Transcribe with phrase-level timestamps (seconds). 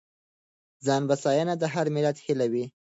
[0.85, 2.65] ځانبسیاینه د هر ملت هیله وي.